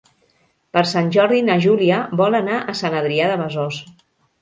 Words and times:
Per 0.77 0.81
Sant 0.91 1.11
Jordi 1.17 1.43
na 1.51 1.59
Júlia 1.67 2.01
vol 2.25 2.41
anar 2.43 2.59
a 2.75 2.79
Sant 2.83 3.01
Adrià 3.05 3.33
de 3.35 3.41
Besòs. 3.47 3.83